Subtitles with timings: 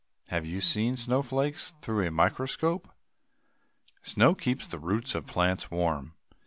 [0.29, 2.89] Have you ever seen snowflakes through a microscope?
[4.01, 6.15] Snow keeps the roots of plants warm.